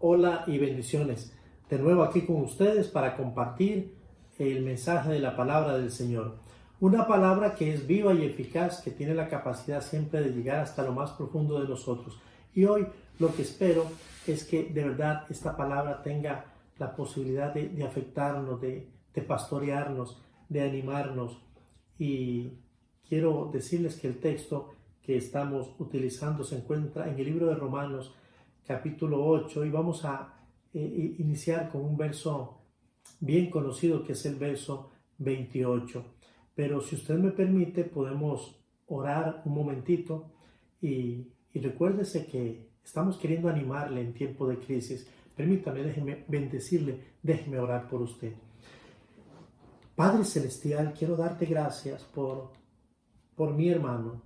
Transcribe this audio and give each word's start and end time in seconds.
Hola 0.00 0.44
y 0.46 0.58
bendiciones. 0.58 1.32
De 1.70 1.78
nuevo 1.78 2.02
aquí 2.02 2.22
con 2.22 2.42
ustedes 2.42 2.88
para 2.88 3.16
compartir 3.16 3.94
el 4.38 4.62
mensaje 4.62 5.12
de 5.12 5.20
la 5.20 5.36
palabra 5.36 5.78
del 5.78 5.90
Señor. 5.90 6.36
Una 6.80 7.06
palabra 7.06 7.54
que 7.54 7.72
es 7.72 7.86
viva 7.86 8.12
y 8.12 8.24
eficaz, 8.24 8.82
que 8.82 8.90
tiene 8.90 9.14
la 9.14 9.28
capacidad 9.28 9.80
siempre 9.80 10.20
de 10.20 10.30
llegar 10.30 10.58
hasta 10.58 10.82
lo 10.82 10.92
más 10.92 11.12
profundo 11.12 11.60
de 11.60 11.68
nosotros. 11.68 12.18
Y 12.54 12.64
hoy 12.64 12.86
lo 13.18 13.34
que 13.34 13.42
espero 13.42 13.86
es 14.26 14.44
que 14.44 14.64
de 14.64 14.84
verdad 14.84 15.24
esta 15.30 15.56
palabra 15.56 16.02
tenga 16.02 16.46
la 16.78 16.94
posibilidad 16.94 17.54
de, 17.54 17.84
afectarnos, 17.84 18.60
de, 18.60 18.90
pastorearnos, 19.26 20.20
de 20.48 20.60
animarnos. 20.60 21.38
Y 21.98 22.58
quiero 23.08 23.48
decirles 23.52 23.96
que 23.96 24.08
el 24.08 24.18
texto 24.18 24.70
que 25.02 25.16
estamos 25.16 25.70
utilizando 25.78 26.42
se 26.42 26.56
encuentra 26.56 27.08
en 27.08 27.18
el 27.18 27.24
libro 27.24 27.46
de 27.46 27.54
Romanos 27.54 28.12
capítulo 28.66 29.24
8 29.24 29.64
y 29.64 29.70
vamos 29.70 30.04
a 30.04 30.34
eh, 30.72 31.16
iniciar 31.18 31.70
con 31.70 31.82
un 31.82 31.96
verso 31.96 32.60
bien 33.20 33.50
conocido 33.50 34.04
que 34.04 34.12
es 34.12 34.26
el 34.26 34.36
verso 34.36 34.90
28. 35.18 36.04
Pero 36.54 36.80
si 36.80 36.96
usted 36.96 37.16
me 37.16 37.30
permite, 37.30 37.84
podemos 37.84 38.60
orar 38.86 39.42
un 39.44 39.54
momentito 39.54 40.30
y, 40.80 41.32
y 41.52 41.60
recuérdese 41.60 42.26
que 42.26 42.68
estamos 42.84 43.16
queriendo 43.16 43.48
animarle 43.48 44.00
en 44.00 44.14
tiempo 44.14 44.46
de 44.46 44.58
crisis. 44.58 45.08
Permítame, 45.36 45.82
déjeme 45.82 46.24
bendecirle, 46.28 47.00
déjeme 47.22 47.58
orar 47.58 47.88
por 47.88 48.02
usted. 48.02 48.32
Padre 49.96 50.24
Celestial, 50.24 50.92
quiero 50.92 51.16
darte 51.16 51.46
gracias 51.46 52.02
por, 52.02 52.50
por 53.36 53.54
mi 53.54 53.68
hermano, 53.68 54.22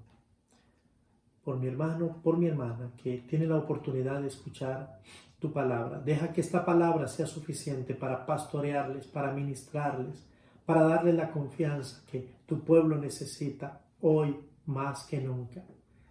por 1.48 1.58
mi 1.58 1.66
hermano, 1.66 2.20
por 2.22 2.36
mi 2.36 2.46
hermana, 2.46 2.92
que 3.02 3.24
tiene 3.26 3.46
la 3.46 3.56
oportunidad 3.56 4.20
de 4.20 4.28
escuchar 4.28 5.00
tu 5.38 5.50
palabra. 5.50 5.98
Deja 5.98 6.30
que 6.30 6.42
esta 6.42 6.62
palabra 6.62 7.08
sea 7.08 7.26
suficiente 7.26 7.94
para 7.94 8.26
pastorearles, 8.26 9.06
para 9.06 9.32
ministrarles, 9.32 10.26
para 10.66 10.82
darles 10.82 11.14
la 11.14 11.32
confianza 11.32 12.04
que 12.12 12.34
tu 12.44 12.60
pueblo 12.60 12.98
necesita 12.98 13.80
hoy 14.02 14.36
más 14.66 15.04
que 15.04 15.22
nunca. 15.22 15.64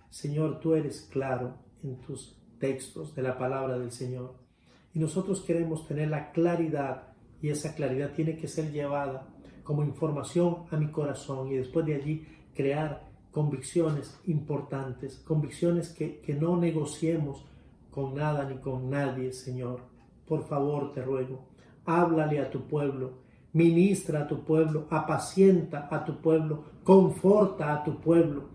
Señor, 0.10 0.60
tú 0.60 0.74
eres 0.74 1.02
claro 1.02 1.54
en 1.84 1.98
tus 1.98 2.36
textos 2.58 3.14
de 3.14 3.22
la 3.22 3.38
palabra 3.38 3.78
del 3.78 3.92
Señor. 3.92 4.34
Y 4.96 4.98
nosotros 4.98 5.42
queremos 5.42 5.88
tener 5.88 6.10
la 6.10 6.32
claridad 6.32 7.10
y 7.44 7.50
esa 7.50 7.76
claridad 7.76 8.14
tiene 8.14 8.38
que 8.38 8.48
ser 8.48 8.72
llevada 8.72 9.28
como 9.64 9.84
información 9.84 10.64
a 10.72 10.78
mi 10.78 10.88
corazón 10.88 11.52
y 11.52 11.58
después 11.58 11.86
de 11.86 11.94
allí 11.94 12.28
crear 12.56 13.07
convicciones 13.38 14.20
importantes, 14.26 15.18
convicciones 15.18 15.90
que, 15.90 16.22
que 16.22 16.34
no 16.34 16.58
negociemos 16.58 17.46
con 17.92 18.16
nada 18.16 18.50
ni 18.50 18.58
con 18.58 18.90
nadie, 18.90 19.32
Señor. 19.32 19.82
Por 20.28 20.48
favor, 20.48 20.92
te 20.92 21.04
ruego, 21.04 21.46
háblale 21.86 22.40
a 22.40 22.50
tu 22.50 22.62
pueblo, 22.68 23.20
ministra 23.54 24.22
a 24.22 24.28
tu 24.28 24.44
pueblo, 24.44 24.88
apacienta 24.90 25.88
a 25.92 26.04
tu 26.04 26.20
pueblo, 26.20 26.64
conforta 26.84 27.76
a 27.76 27.84
tu 27.84 28.02
pueblo. 28.02 28.50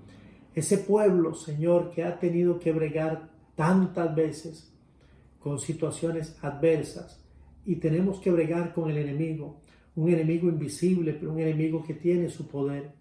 Ese 0.53 0.79
pueblo, 0.79 1.33
Señor, 1.33 1.93
que 1.93 2.03
ha 2.03 2.19
tenido 2.19 2.59
que 2.59 2.73
bregar 2.73 3.31
tantas 3.55 4.13
veces 4.17 4.75
con 5.39 5.61
situaciones 5.61 6.37
adversas 6.43 7.25
y 7.65 7.77
tenemos 7.77 8.19
que 8.19 8.33
bregar 8.33 8.75
con 8.75 8.91
el 8.91 8.97
enemigo, 8.97 9.61
un 9.95 10.09
enemigo 10.09 10.49
invisible, 10.49 11.13
pero 11.13 11.31
un 11.31 11.39
enemigo 11.39 11.85
que 11.85 11.95
tiene 11.95 12.29
su 12.31 12.49
poder 12.49 13.01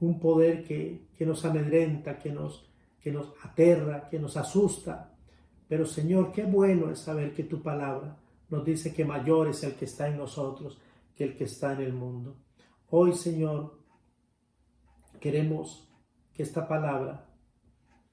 un 0.00 0.18
poder 0.18 0.64
que, 0.64 1.08
nos 1.20 1.44
amedrenta, 1.44 2.18
que 2.18 2.30
nos, 2.30 2.68
que 3.00 3.10
nos 3.10 3.32
aterra, 3.42 4.08
que 4.08 4.18
nos 4.18 4.36
asusta. 4.36 5.12
Pero 5.68 5.86
Señor, 5.86 6.32
qué 6.32 6.44
bueno 6.44 6.90
es 6.90 7.00
saber 7.00 7.34
que 7.34 7.44
tu 7.44 7.62
palabra 7.62 8.16
nos 8.48 8.64
dice 8.64 8.94
que 8.94 9.04
mayor 9.04 9.48
es 9.48 9.62
el 9.64 9.74
que 9.74 9.84
está 9.84 10.08
en 10.08 10.16
nosotros 10.16 10.78
que 11.14 11.24
el 11.24 11.36
que 11.36 11.44
está 11.44 11.72
en 11.72 11.80
el 11.80 11.92
mundo. 11.92 12.36
Hoy, 12.90 13.12
Señor, 13.12 13.76
queremos 15.20 15.88
que 16.32 16.44
esta 16.44 16.68
palabra 16.68 17.26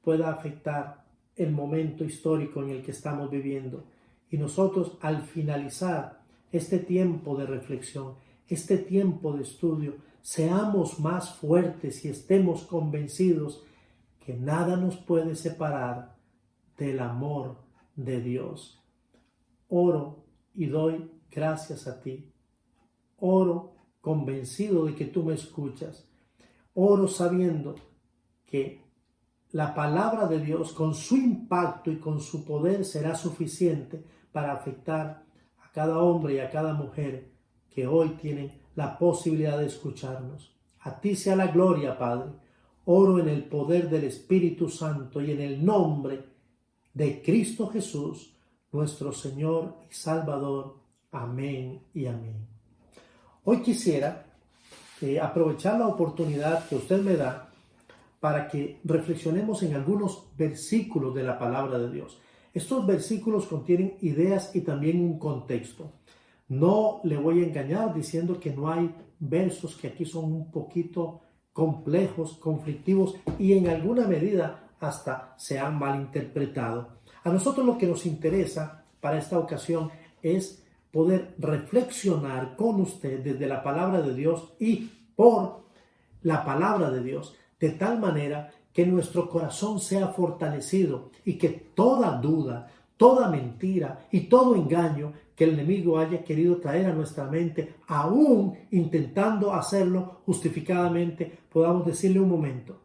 pueda 0.02 0.32
afectar 0.32 1.06
el 1.36 1.52
momento 1.52 2.04
histórico 2.04 2.64
en 2.64 2.72
el 2.72 2.82
que 2.82 2.92
estamos 2.92 3.30
viviendo. 3.30 3.86
Y 4.32 4.38
nosotros 4.38 4.98
al 5.02 5.22
finalizar 5.22 6.22
este 6.52 6.80
tiempo 6.80 7.38
de 7.38 7.46
reflexión, 7.46 8.16
este 8.48 8.80
tiempo 8.80 9.34
de 9.34 9.44
estudio, 9.44 9.98
seamos 10.26 11.00
más 11.00 11.36
fuertes 11.36 12.04
y 12.04 12.08
estemos 12.08 12.64
convencidos 12.64 13.64
que 14.26 14.34
nada 14.34 14.76
nos 14.76 14.98
puede 14.98 15.36
separar 15.36 16.16
del 16.80 17.00
amor 17.00 17.58
de 17.96 18.22
Dios. 18.22 18.84
Oro 19.70 20.26
y 20.56 20.66
doy 20.66 21.12
gracias 21.30 21.86
a 21.86 22.02
ti. 22.02 22.34
Oro 23.20 23.76
convencido 24.02 24.86
de 24.86 24.96
que 24.96 25.06
tú 25.06 25.22
me 25.22 25.36
escuchas. 25.36 26.10
Oro 26.74 27.08
sabiendo 27.08 27.76
que 28.48 28.82
la 29.52 29.76
palabra 29.76 30.26
de 30.26 30.40
Dios 30.40 30.74
con 30.74 30.96
su 30.96 31.18
impacto 31.18 31.92
y 31.92 32.00
con 32.00 32.20
su 32.20 32.44
poder 32.44 32.84
será 32.84 33.14
suficiente 33.14 34.04
para 34.32 34.54
afectar 34.54 35.24
a 35.60 35.72
cada 35.72 36.00
hombre 36.00 36.34
y 36.34 36.40
a 36.40 36.50
cada 36.50 36.74
mujer 36.74 37.30
que 37.70 37.86
hoy 37.86 38.10
tienen 38.20 38.65
la 38.76 38.98
posibilidad 38.98 39.58
de 39.58 39.68
escucharnos. 39.68 40.52
A 40.82 41.00
ti 41.00 41.16
sea 41.16 41.36
la 41.36 41.48
gloria, 41.48 41.98
Padre. 41.98 42.32
Oro 42.86 43.20
en 43.20 43.30
el 43.30 43.46
poder 43.46 43.90
del 43.90 44.04
Espíritu 44.04 44.70
Santo 44.70 45.22
y 45.22 45.32
en 45.32 45.42
el 45.42 45.66
nombre 45.66 46.24
de 46.94 47.22
Cristo 47.22 47.68
Jesús, 47.68 48.34
nuestro 48.72 49.12
Señor 49.12 49.76
y 49.90 49.94
Salvador. 49.94 50.76
Amén 51.12 51.82
y 51.94 52.06
amén. 52.06 52.48
Hoy 53.44 53.62
quisiera 53.62 54.26
eh, 55.02 55.20
aprovechar 55.20 55.80
la 55.80 55.88
oportunidad 55.88 56.68
que 56.68 56.76
usted 56.76 57.02
me 57.02 57.16
da 57.16 57.50
para 58.20 58.48
que 58.48 58.80
reflexionemos 58.84 59.62
en 59.64 59.76
algunos 59.76 60.26
versículos 60.38 61.14
de 61.14 61.24
la 61.24 61.38
palabra 61.38 61.78
de 61.78 61.92
Dios. 61.92 62.18
Estos 62.54 62.86
versículos 62.88 63.46
contienen 63.46 63.98
ideas 64.02 64.56
y 64.56 64.62
también 64.62 65.02
un 65.02 65.20
contexto. 65.20 65.92
No 66.48 67.02
le 67.04 67.18
voy 67.18 67.44
a 67.44 67.48
engañar 67.48 67.94
diciendo 67.94 68.40
que 68.40 68.52
no 68.52 68.70
hay 68.70 68.94
versos 69.20 69.76
que 69.76 69.88
aquí 69.88 70.06
son 70.06 70.26
un 70.26 70.52
poquito 70.52 71.22
complejos, 71.54 72.38
conflictivos 72.38 73.16
y 73.40 73.54
en 73.54 73.68
alguna 73.68 74.08
medida 74.08 74.70
hasta 74.80 75.34
se 75.38 75.58
han 75.58 75.80
malinterpretado. 75.80 77.00
A 77.24 77.30
nosotros 77.30 77.66
lo 77.66 77.78
que 77.78 77.88
nos 77.88 78.06
interesa 78.06 78.84
para 79.00 79.18
esta 79.18 79.40
ocasión 79.40 79.90
es 80.22 80.64
poder 80.92 81.36
reflexionar 81.40 82.56
con 82.56 82.82
usted 82.82 83.22
desde 83.24 83.48
la 83.48 83.64
palabra 83.64 84.02
de 84.02 84.14
Dios 84.14 84.54
y 84.60 84.92
por 85.16 85.66
la 86.22 86.44
palabra 86.46 86.90
de 86.90 87.04
Dios, 87.04 87.36
de 87.60 87.72
tal 87.72 88.00
manera 88.00 88.52
que 88.72 88.86
nuestro 88.86 89.30
corazón 89.30 89.80
sea 89.80 90.10
fortalecido 90.10 91.12
y 91.24 91.38
que 91.38 91.50
toda 91.50 92.18
duda, 92.18 92.68
toda 92.98 93.30
mentira 93.30 94.08
y 94.12 94.22
todo 94.22 94.56
engaño 94.56 95.14
que 95.36 95.44
el 95.44 95.52
enemigo 95.52 96.00
haya 96.00 96.24
querido 96.24 96.58
traer 96.58 96.88
a 96.88 96.94
nuestra 96.94 97.26
mente, 97.26 97.76
aún 97.88 98.58
intentando 98.72 99.54
hacerlo 99.54 100.22
justificadamente, 100.26 101.40
podamos 101.52 101.86
decirle 101.86 102.22
un 102.22 102.30
momento, 102.30 102.82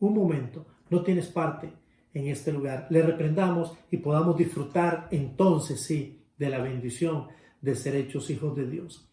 un 0.00 0.14
momento, 0.14 0.64
no 0.88 1.02
tienes 1.02 1.26
parte 1.26 1.70
en 2.14 2.28
este 2.28 2.52
lugar. 2.52 2.86
Le 2.90 3.02
reprendamos 3.02 3.72
y 3.90 3.98
podamos 3.98 4.36
disfrutar 4.36 5.08
entonces 5.10 5.82
sí 5.82 6.22
de 6.38 6.48
la 6.48 6.58
bendición 6.58 7.28
de 7.60 7.74
ser 7.74 7.96
hechos 7.96 8.30
hijos 8.30 8.56
de 8.56 8.66
Dios. 8.66 9.06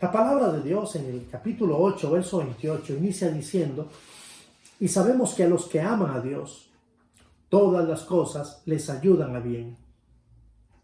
La 0.00 0.10
palabra 0.10 0.52
de 0.52 0.62
Dios 0.62 0.94
en 0.96 1.06
el 1.06 1.26
capítulo 1.30 1.78
8, 1.78 2.10
verso 2.10 2.38
28, 2.38 2.96
inicia 2.96 3.28
diciendo, 3.30 3.88
y 4.78 4.88
sabemos 4.88 5.34
que 5.34 5.44
a 5.44 5.48
los 5.48 5.66
que 5.66 5.80
aman 5.80 6.16
a 6.16 6.20
Dios, 6.20 6.70
todas 7.48 7.86
las 7.86 8.02
cosas 8.02 8.62
les 8.64 8.88
ayudan 8.88 9.36
a 9.36 9.40
bien. 9.40 9.76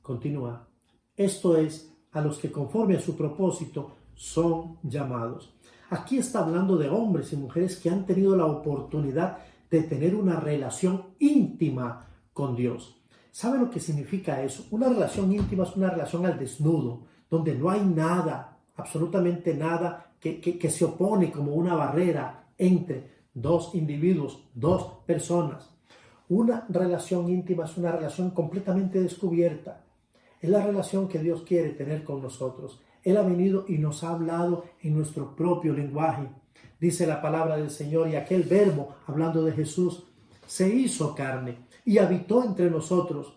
Continúa. 0.06 0.68
Esto 1.16 1.56
es, 1.56 1.92
a 2.12 2.20
los 2.20 2.38
que 2.38 2.52
conforme 2.52 2.96
a 2.96 3.00
su 3.00 3.16
propósito 3.16 3.96
son 4.14 4.78
llamados. 4.84 5.52
Aquí 5.90 6.18
está 6.18 6.44
hablando 6.44 6.76
de 6.76 6.88
hombres 6.88 7.32
y 7.32 7.36
mujeres 7.36 7.76
que 7.78 7.90
han 7.90 8.06
tenido 8.06 8.36
la 8.36 8.46
oportunidad 8.46 9.38
de 9.68 9.82
tener 9.82 10.14
una 10.14 10.38
relación 10.38 11.06
íntima 11.18 12.06
con 12.32 12.54
Dios. 12.54 13.02
¿Sabe 13.32 13.58
lo 13.58 13.68
que 13.68 13.80
significa 13.80 14.40
eso? 14.42 14.68
Una 14.70 14.88
relación 14.88 15.32
íntima 15.32 15.64
es 15.64 15.74
una 15.74 15.90
relación 15.90 16.24
al 16.24 16.38
desnudo, 16.38 17.02
donde 17.28 17.56
no 17.56 17.68
hay 17.68 17.80
nada, 17.84 18.60
absolutamente 18.76 19.54
nada, 19.54 20.12
que, 20.20 20.40
que 20.40 20.70
se 20.70 20.84
opone 20.84 21.32
como 21.32 21.52
una 21.52 21.74
barrera 21.74 22.52
entre 22.56 23.10
dos 23.34 23.74
individuos, 23.74 24.38
dos 24.54 25.02
personas. 25.04 25.68
Una 26.28 26.64
relación 26.68 27.28
íntima 27.28 27.64
es 27.64 27.76
una 27.76 27.90
relación 27.90 28.30
completamente 28.30 29.00
descubierta, 29.00 29.82
es 30.40 30.50
la 30.50 30.64
relación 30.64 31.08
que 31.08 31.18
Dios 31.18 31.42
quiere 31.42 31.70
tener 31.70 32.04
con 32.04 32.22
nosotros. 32.22 32.80
Él 33.02 33.16
ha 33.16 33.22
venido 33.22 33.64
y 33.68 33.78
nos 33.78 34.04
ha 34.04 34.10
hablado 34.10 34.64
en 34.82 34.94
nuestro 34.96 35.34
propio 35.34 35.72
lenguaje. 35.72 36.28
Dice 36.80 37.06
la 37.06 37.22
palabra 37.22 37.56
del 37.56 37.70
Señor 37.70 38.08
y 38.08 38.16
aquel 38.16 38.42
verbo, 38.42 38.96
hablando 39.06 39.44
de 39.44 39.52
Jesús, 39.52 40.04
se 40.46 40.68
hizo 40.68 41.14
carne 41.14 41.58
y 41.84 41.98
habitó 41.98 42.44
entre 42.44 42.70
nosotros. 42.70 43.36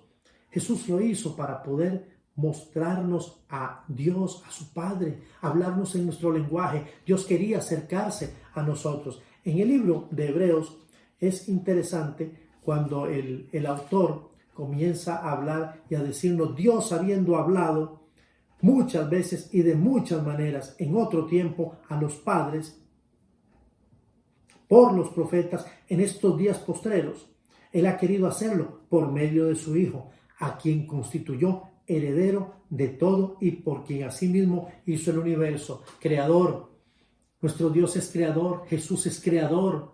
Jesús 0.50 0.88
lo 0.90 1.00
hizo 1.00 1.36
para 1.36 1.62
poder 1.62 2.20
mostrarnos 2.36 3.42
a 3.50 3.84
Dios, 3.88 4.44
a 4.48 4.52
su 4.52 4.74
Padre, 4.74 5.20
hablarnos 5.42 5.96
en 5.96 6.06
nuestro 6.06 6.32
lenguaje. 6.32 6.86
Dios 7.06 7.26
quería 7.26 7.60
acercarse 7.60 8.36
a 8.54 8.64
nosotros. 8.64 9.22
En 9.44 9.60
el 9.60 9.68
libro 9.68 10.08
de 10.12 10.30
Hebreos 10.30 10.78
es 11.20 11.50
interesante 11.50 12.50
cuando 12.64 13.08
el, 13.08 13.50
el 13.52 13.66
autor 13.66 14.30
comienza 14.60 15.16
a 15.16 15.32
hablar 15.32 15.86
y 15.90 15.96
a 15.96 16.04
decirnos, 16.04 16.54
Dios 16.54 16.92
habiendo 16.92 17.38
hablado 17.38 18.02
muchas 18.60 19.10
veces 19.10 19.50
y 19.54 19.62
de 19.62 19.74
muchas 19.74 20.22
maneras 20.22 20.76
en 20.80 20.98
otro 20.98 21.28
tiempo 21.28 21.78
a 21.88 21.96
los 21.96 22.16
padres, 22.16 22.78
por 24.68 24.94
los 24.94 25.12
profetas 25.12 25.66
en 25.88 26.02
estos 26.02 26.38
días 26.38 26.58
postreros. 26.58 27.32
Él 27.72 27.86
ha 27.86 27.96
querido 27.96 28.28
hacerlo 28.28 28.82
por 28.90 29.10
medio 29.10 29.46
de 29.46 29.56
su 29.56 29.78
Hijo, 29.78 30.10
a 30.40 30.58
quien 30.58 30.86
constituyó 30.86 31.64
heredero 31.88 32.56
de 32.70 32.90
todo 32.90 33.38
y 33.40 33.52
por 33.52 33.86
quien 33.86 34.04
asimismo 34.04 34.70
hizo 34.86 35.12
el 35.12 35.20
universo, 35.20 35.84
creador. 36.02 36.70
Nuestro 37.40 37.70
Dios 37.70 37.96
es 37.96 38.12
creador, 38.12 38.66
Jesús 38.68 39.06
es 39.06 39.24
creador 39.24 39.94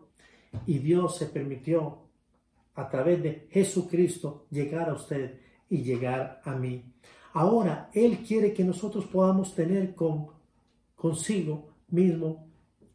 y 0.65 0.79
Dios 0.79 1.19
se 1.19 1.27
permitió 1.27 2.04
a 2.75 2.89
través 2.89 3.24
de 3.24 3.48
Jesucristo 3.50 4.45
llegar 4.51 4.89
a 4.89 4.94
usted 4.94 5.39
y 5.69 5.81
llegar 5.81 6.42
a 6.44 6.56
mí. 6.56 6.94
Ahora 7.33 7.89
Él 7.94 8.19
quiere 8.19 8.54
que 8.54 8.63
nosotros 8.63 9.06
podamos 9.06 9.56
tener 9.56 9.95
con 9.95 10.27
consigo 10.95 11.74
mismo 11.89 12.48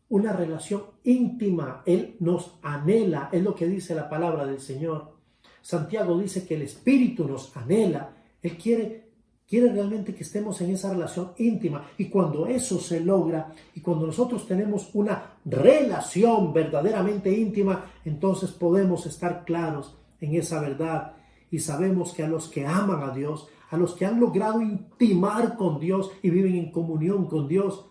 una 0.08 0.32
relación 0.32 0.82
íntima. 1.04 1.82
Él 1.86 2.16
nos 2.20 2.58
anhela, 2.62 3.28
es 3.32 3.42
lo 3.42 3.54
que 3.54 3.66
dice 3.66 3.94
la 3.94 4.08
palabra 4.08 4.46
del 4.46 4.60
Señor. 4.60 5.16
Santiago 5.62 6.18
dice 6.18 6.46
que 6.46 6.54
el 6.54 6.62
Espíritu 6.62 7.28
nos 7.28 7.56
anhela 7.56 8.16
él 8.42 8.56
quiere, 8.56 9.09
quiere 9.50 9.72
realmente 9.72 10.14
que 10.14 10.22
estemos 10.22 10.60
en 10.60 10.70
esa 10.70 10.92
relación 10.92 11.32
íntima. 11.38 11.90
Y 11.98 12.04
cuando 12.04 12.46
eso 12.46 12.78
se 12.78 13.00
logra 13.00 13.52
y 13.74 13.80
cuando 13.80 14.06
nosotros 14.06 14.46
tenemos 14.46 14.88
una 14.94 15.32
relación 15.44 16.52
verdaderamente 16.52 17.36
íntima, 17.36 17.84
entonces 18.04 18.52
podemos 18.52 19.06
estar 19.06 19.44
claros 19.44 19.96
en 20.20 20.36
esa 20.36 20.60
verdad. 20.60 21.14
Y 21.50 21.58
sabemos 21.58 22.12
que 22.12 22.22
a 22.22 22.28
los 22.28 22.48
que 22.48 22.64
aman 22.64 23.02
a 23.02 23.12
Dios, 23.12 23.48
a 23.70 23.76
los 23.76 23.94
que 23.94 24.06
han 24.06 24.20
logrado 24.20 24.62
intimar 24.62 25.56
con 25.56 25.80
Dios 25.80 26.12
y 26.22 26.30
viven 26.30 26.54
en 26.54 26.70
comunión 26.70 27.26
con 27.26 27.48
Dios, 27.48 27.86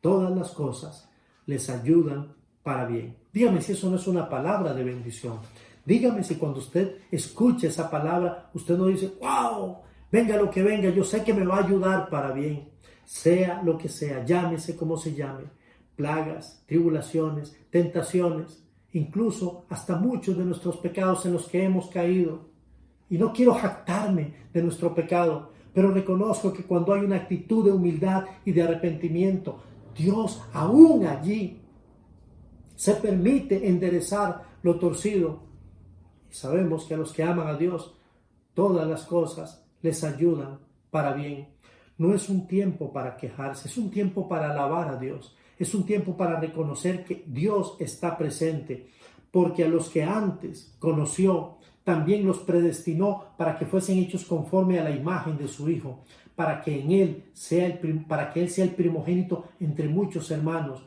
todas 0.00 0.36
las 0.36 0.50
cosas 0.50 1.08
les 1.46 1.70
ayudan 1.70 2.34
para 2.64 2.84
bien. 2.86 3.16
Dígame 3.32 3.62
si 3.62 3.72
eso 3.72 3.88
no 3.88 3.96
es 3.96 4.08
una 4.08 4.28
palabra 4.28 4.74
de 4.74 4.82
bendición. 4.82 5.38
Dígame 5.84 6.24
si 6.24 6.34
cuando 6.34 6.58
usted 6.58 6.96
escuche 7.12 7.68
esa 7.68 7.88
palabra, 7.88 8.50
usted 8.54 8.76
no 8.76 8.86
dice, 8.86 9.12
wow, 9.20 9.78
venga 10.10 10.36
lo 10.36 10.50
que 10.50 10.62
venga, 10.62 10.90
yo 10.90 11.04
sé 11.04 11.22
que 11.22 11.34
me 11.34 11.44
va 11.44 11.58
a 11.58 11.64
ayudar 11.64 12.08
para 12.08 12.32
bien. 12.32 12.68
Sea 13.04 13.62
lo 13.62 13.76
que 13.76 13.88
sea, 13.88 14.24
llámese 14.24 14.76
como 14.76 14.96
se 14.96 15.14
llame, 15.14 15.44
plagas, 15.96 16.62
tribulaciones, 16.66 17.56
tentaciones, 17.70 18.62
incluso 18.92 19.64
hasta 19.68 19.96
muchos 19.96 20.36
de 20.38 20.44
nuestros 20.44 20.76
pecados 20.76 21.26
en 21.26 21.32
los 21.32 21.48
que 21.48 21.64
hemos 21.64 21.88
caído. 21.88 22.48
Y 23.08 23.18
no 23.18 23.32
quiero 23.32 23.54
jactarme 23.54 24.34
de 24.52 24.62
nuestro 24.62 24.94
pecado, 24.94 25.50
pero 25.74 25.90
reconozco 25.90 26.52
que 26.52 26.64
cuando 26.64 26.94
hay 26.94 27.04
una 27.04 27.16
actitud 27.16 27.64
de 27.64 27.72
humildad 27.72 28.24
y 28.44 28.52
de 28.52 28.62
arrepentimiento, 28.62 29.60
Dios 29.96 30.40
aún 30.52 31.06
allí 31.06 31.60
se 32.76 32.94
permite 32.94 33.68
enderezar 33.68 34.42
lo 34.62 34.78
torcido 34.78 35.50
sabemos 36.30 36.84
que 36.84 36.94
a 36.94 36.96
los 36.96 37.12
que 37.12 37.22
aman 37.22 37.48
a 37.48 37.56
Dios, 37.56 37.94
todas 38.54 38.88
las 38.88 39.04
cosas 39.04 39.64
les 39.82 40.04
ayudan 40.04 40.58
para 40.90 41.12
bien. 41.12 41.48
No 41.98 42.14
es 42.14 42.28
un 42.28 42.46
tiempo 42.46 42.92
para 42.92 43.16
quejarse, 43.16 43.68
es 43.68 43.76
un 43.76 43.90
tiempo 43.90 44.28
para 44.28 44.50
alabar 44.50 44.88
a 44.88 44.96
Dios. 44.96 45.36
Es 45.58 45.74
un 45.74 45.84
tiempo 45.84 46.16
para 46.16 46.40
reconocer 46.40 47.04
que 47.04 47.22
Dios 47.26 47.76
está 47.78 48.16
presente, 48.16 48.88
porque 49.30 49.64
a 49.64 49.68
los 49.68 49.90
que 49.90 50.02
antes 50.02 50.74
conoció, 50.78 51.58
también 51.84 52.26
los 52.26 52.38
predestinó 52.38 53.34
para 53.36 53.58
que 53.58 53.66
fuesen 53.66 53.98
hechos 53.98 54.24
conforme 54.24 54.78
a 54.78 54.84
la 54.84 54.90
imagen 54.90 55.36
de 55.36 55.48
su 55.48 55.68
Hijo, 55.68 56.04
para 56.34 56.62
que 56.62 56.80
en 56.80 56.90
él 56.92 57.24
sea 57.32 57.66
el, 57.66 58.04
para 58.06 58.32
que 58.32 58.42
él 58.42 58.48
sea 58.48 58.64
el 58.64 58.74
primogénito 58.74 59.44
entre 59.60 59.88
muchos 59.88 60.30
hermanos. 60.30 60.82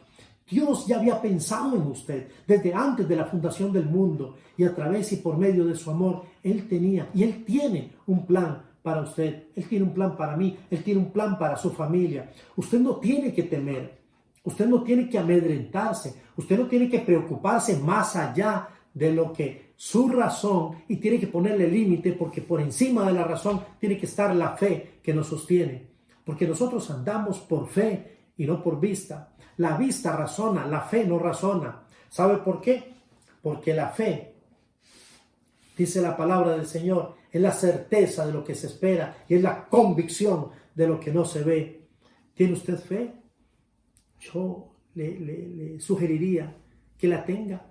Dios 0.49 0.85
ya 0.87 0.99
había 0.99 1.21
pensado 1.21 1.75
en 1.75 1.83
usted 1.83 2.27
desde 2.47 2.73
antes 2.73 3.07
de 3.07 3.15
la 3.15 3.25
fundación 3.25 3.71
del 3.71 3.85
mundo 3.85 4.35
y 4.57 4.63
a 4.63 4.75
través 4.75 5.11
y 5.13 5.17
por 5.17 5.37
medio 5.37 5.65
de 5.65 5.75
su 5.75 5.89
amor, 5.89 6.23
Él 6.43 6.67
tenía 6.67 7.09
y 7.13 7.23
Él 7.23 7.43
tiene 7.45 7.91
un 8.07 8.25
plan 8.25 8.61
para 8.83 9.01
usted. 9.01 9.45
Él 9.55 9.65
tiene 9.67 9.85
un 9.85 9.93
plan 9.93 10.15
para 10.15 10.37
mí, 10.37 10.57
Él 10.69 10.83
tiene 10.83 10.99
un 10.99 11.11
plan 11.11 11.39
para 11.39 11.55
su 11.55 11.71
familia. 11.71 12.29
Usted 12.55 12.79
no 12.79 12.97
tiene 12.97 13.33
que 13.33 13.43
temer, 13.43 13.97
usted 14.43 14.67
no 14.67 14.83
tiene 14.83 15.09
que 15.09 15.17
amedrentarse, 15.17 16.21
usted 16.35 16.59
no 16.59 16.67
tiene 16.67 16.89
que 16.89 16.99
preocuparse 16.99 17.77
más 17.77 18.15
allá 18.15 18.67
de 18.93 19.11
lo 19.11 19.33
que 19.33 19.73
su 19.75 20.07
razón 20.09 20.83
y 20.87 20.97
tiene 20.97 21.19
que 21.19 21.27
ponerle 21.27 21.67
límite 21.67 22.13
porque 22.13 22.41
por 22.41 22.61
encima 22.61 23.05
de 23.05 23.13
la 23.13 23.23
razón 23.23 23.61
tiene 23.79 23.97
que 23.97 24.05
estar 24.05 24.35
la 24.35 24.55
fe 24.55 24.99
que 25.01 25.13
nos 25.13 25.27
sostiene. 25.27 25.87
Porque 26.23 26.47
nosotros 26.47 26.89
andamos 26.91 27.39
por 27.39 27.67
fe 27.67 28.17
y 28.37 28.45
no 28.45 28.61
por 28.61 28.79
vista. 28.79 29.33
La 29.57 29.77
vista 29.77 30.15
razona, 30.15 30.65
la 30.67 30.81
fe 30.81 31.05
no 31.05 31.19
razona. 31.19 31.83
¿Sabe 32.09 32.37
por 32.37 32.61
qué? 32.61 32.93
Porque 33.41 33.73
la 33.73 33.89
fe, 33.89 34.35
dice 35.75 36.01
la 36.01 36.15
palabra 36.15 36.51
del 36.51 36.65
Señor, 36.65 37.15
es 37.33 37.41
la 37.41 37.51
certeza 37.51 38.27
de 38.27 38.31
lo 38.31 38.43
que 38.43 38.53
se 38.53 38.67
espera 38.67 39.25
y 39.27 39.33
es 39.33 39.41
la 39.41 39.67
convicción 39.67 40.49
de 40.75 40.87
lo 40.87 40.99
que 40.99 41.11
no 41.11 41.25
se 41.25 41.43
ve. 41.43 41.87
¿Tiene 42.35 42.53
usted 42.53 42.77
fe? 42.77 43.11
Yo 44.19 44.75
le, 44.93 45.79
sugeriría 45.79 46.55
que 46.95 47.07
la 47.07 47.25
tenga 47.25 47.65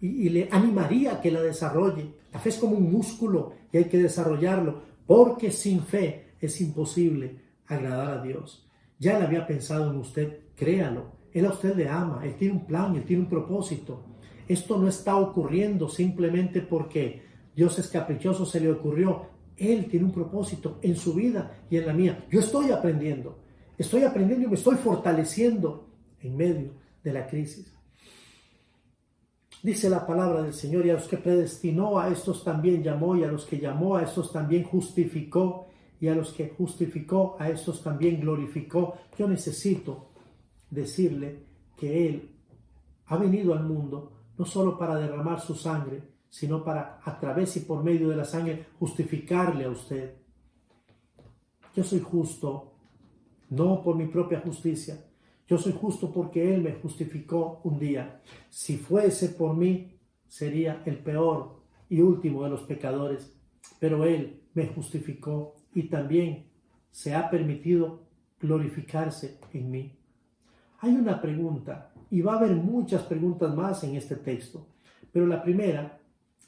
y, 0.00 0.28
le 0.28 0.48
animaría 0.50 1.12
a 1.12 1.20
que 1.20 1.30
la 1.30 1.40
desarrolle. 1.40 2.14
La 2.32 2.40
fe 2.40 2.48
es 2.48 2.58
como 2.58 2.76
un 2.76 2.90
músculo 2.90 3.52
y 3.72 3.76
hay 3.76 3.84
que 3.84 3.98
desarrollarlo, 3.98 4.82
porque 5.06 5.52
sin 5.52 5.84
fe 5.84 6.32
es 6.40 6.60
imposible 6.60 7.36
agradar 7.68 8.18
a 8.18 8.22
Dios. 8.22 8.68
Ya 8.98 9.16
él 9.16 9.22
había 9.22 9.46
pensado 9.46 9.92
en 9.92 9.98
usted, 9.98 10.40
créalo. 10.56 11.12
Él 11.32 11.46
a 11.46 11.50
usted 11.50 11.76
le 11.76 11.88
ama, 11.88 12.22
él 12.24 12.34
tiene 12.34 12.54
un 12.54 12.66
plan, 12.66 12.96
él 12.96 13.04
tiene 13.04 13.22
un 13.22 13.28
propósito. 13.28 14.02
Esto 14.48 14.76
no 14.78 14.88
está 14.88 15.14
ocurriendo 15.16 15.88
simplemente 15.88 16.60
porque 16.60 17.29
Dios 17.60 17.78
es 17.78 17.88
caprichoso, 17.88 18.46
se 18.46 18.58
le 18.58 18.72
ocurrió. 18.72 19.26
Él 19.54 19.84
tiene 19.84 20.06
un 20.06 20.12
propósito 20.12 20.78
en 20.80 20.96
su 20.96 21.12
vida 21.12 21.58
y 21.68 21.76
en 21.76 21.86
la 21.86 21.92
mía. 21.92 22.24
Yo 22.30 22.40
estoy 22.40 22.70
aprendiendo, 22.70 23.40
estoy 23.76 24.02
aprendiendo 24.02 24.46
y 24.46 24.48
me 24.48 24.54
estoy 24.54 24.76
fortaleciendo 24.76 25.86
en 26.22 26.38
medio 26.38 26.70
de 27.04 27.12
la 27.12 27.26
crisis. 27.26 27.70
Dice 29.62 29.90
la 29.90 30.06
palabra 30.06 30.40
del 30.40 30.54
Señor, 30.54 30.86
y 30.86 30.88
a 30.88 30.94
los 30.94 31.06
que 31.06 31.18
predestinó 31.18 31.98
a 31.98 32.08
estos 32.08 32.42
también 32.42 32.82
llamó, 32.82 33.14
y 33.14 33.24
a 33.24 33.30
los 33.30 33.44
que 33.44 33.58
llamó 33.58 33.96
a 33.96 34.04
estos 34.04 34.32
también 34.32 34.64
justificó, 34.64 35.66
y 36.00 36.08
a 36.08 36.14
los 36.14 36.32
que 36.32 36.48
justificó, 36.56 37.36
a 37.38 37.50
estos 37.50 37.82
también 37.82 38.22
glorificó. 38.22 38.94
Yo 39.18 39.28
necesito 39.28 40.12
decirle 40.70 41.44
que 41.76 42.08
Él 42.08 42.30
ha 43.04 43.18
venido 43.18 43.52
al 43.52 43.64
mundo 43.64 44.12
no 44.38 44.46
solo 44.46 44.78
para 44.78 44.96
derramar 44.96 45.42
su 45.42 45.54
sangre, 45.54 46.19
sino 46.30 46.64
para 46.64 47.00
a 47.04 47.18
través 47.18 47.56
y 47.56 47.60
por 47.60 47.82
medio 47.82 48.08
de 48.08 48.16
la 48.16 48.24
sangre 48.24 48.66
justificarle 48.78 49.64
a 49.64 49.70
usted. 49.70 50.14
Yo 51.74 51.84
soy 51.84 52.00
justo, 52.00 52.72
no 53.50 53.82
por 53.82 53.96
mi 53.96 54.06
propia 54.06 54.40
justicia. 54.40 55.04
Yo 55.46 55.58
soy 55.58 55.72
justo 55.72 56.12
porque 56.12 56.54
Él 56.54 56.62
me 56.62 56.74
justificó 56.74 57.60
un 57.64 57.78
día. 57.78 58.20
Si 58.48 58.76
fuese 58.76 59.30
por 59.30 59.56
mí, 59.56 59.98
sería 60.28 60.82
el 60.86 60.98
peor 60.98 61.60
y 61.88 62.00
último 62.00 62.44
de 62.44 62.50
los 62.50 62.62
pecadores. 62.62 63.36
Pero 63.80 64.04
Él 64.04 64.42
me 64.54 64.68
justificó 64.68 65.56
y 65.74 65.84
también 65.84 66.46
se 66.90 67.14
ha 67.14 67.28
permitido 67.28 68.02
glorificarse 68.40 69.38
en 69.52 69.70
mí. 69.70 69.96
Hay 70.78 70.94
una 70.94 71.20
pregunta 71.20 71.92
y 72.10 72.20
va 72.22 72.34
a 72.34 72.38
haber 72.38 72.52
muchas 72.52 73.02
preguntas 73.02 73.54
más 73.54 73.84
en 73.84 73.96
este 73.96 74.16
texto, 74.16 74.66
pero 75.12 75.26
la 75.26 75.42
primera 75.42 75.99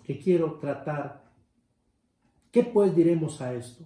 que 0.05 0.19
quiero 0.19 0.55
tratar, 0.55 1.25
¿qué 2.51 2.65
pues 2.65 2.95
diremos 2.95 3.41
a 3.41 3.55
esto? 3.55 3.85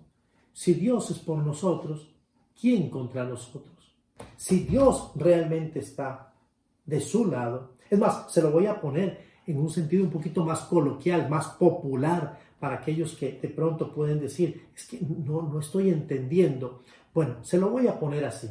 Si 0.52 0.74
Dios 0.74 1.10
es 1.10 1.18
por 1.18 1.38
nosotros, 1.38 2.14
¿quién 2.58 2.88
contra 2.90 3.24
nosotros? 3.24 3.94
Si 4.36 4.60
Dios 4.60 5.12
realmente 5.14 5.80
está 5.80 6.32
de 6.84 7.00
su 7.00 7.26
lado, 7.26 7.74
es 7.90 7.98
más, 7.98 8.32
se 8.32 8.42
lo 8.42 8.50
voy 8.50 8.66
a 8.66 8.80
poner 8.80 9.26
en 9.46 9.58
un 9.58 9.70
sentido 9.70 10.04
un 10.04 10.10
poquito 10.10 10.44
más 10.44 10.60
coloquial, 10.60 11.28
más 11.28 11.48
popular, 11.48 12.38
para 12.58 12.76
aquellos 12.76 13.14
que 13.14 13.38
de 13.40 13.48
pronto 13.48 13.92
pueden 13.92 14.20
decir, 14.20 14.68
es 14.74 14.86
que 14.86 14.98
no, 15.00 15.42
no 15.42 15.60
estoy 15.60 15.90
entendiendo. 15.90 16.82
Bueno, 17.12 17.44
se 17.44 17.58
lo 17.58 17.70
voy 17.70 17.86
a 17.86 17.98
poner 17.98 18.24
así. 18.24 18.48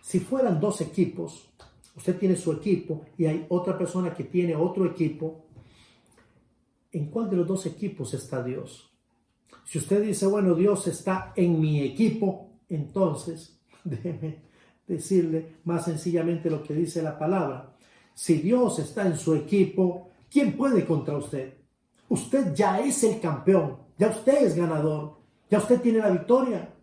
Si 0.00 0.20
fueran 0.20 0.60
dos 0.60 0.80
equipos, 0.80 1.50
usted 1.96 2.18
tiene 2.18 2.36
su 2.36 2.52
equipo 2.52 3.04
y 3.18 3.26
hay 3.26 3.46
otra 3.48 3.76
persona 3.76 4.14
que 4.14 4.24
tiene 4.24 4.56
otro 4.56 4.86
equipo, 4.86 5.46
¿en 6.92 7.10
cuál 7.10 7.30
de 7.30 7.36
los 7.36 7.46
dos 7.46 7.66
equipos 7.66 8.14
está 8.14 8.42
Dios? 8.42 8.90
Si 9.64 9.78
usted 9.78 10.02
dice, 10.02 10.26
bueno, 10.26 10.54
Dios 10.54 10.86
está 10.86 11.32
en 11.36 11.60
mi 11.60 11.80
equipo, 11.80 12.50
entonces 12.68 13.60
déjeme 13.84 14.38
decirle 14.86 15.56
más 15.64 15.84
sencillamente 15.84 16.50
lo 16.50 16.62
que 16.62 16.74
dice 16.74 17.02
la 17.02 17.18
palabra. 17.18 17.76
Si 18.14 18.38
Dios 18.38 18.78
está 18.80 19.06
en 19.06 19.16
su 19.16 19.34
equipo, 19.34 20.10
¿quién 20.28 20.56
puede 20.56 20.84
contra 20.84 21.16
usted? 21.16 21.54
Usted 22.08 22.54
ya 22.54 22.80
es 22.80 23.04
el 23.04 23.20
campeón, 23.20 23.76
ya 23.96 24.08
usted 24.08 24.42
es 24.42 24.56
ganador, 24.56 25.18
ya 25.48 25.58
usted 25.58 25.80
tiene 25.80 26.00
la 26.00 26.10
victoria, 26.10 26.74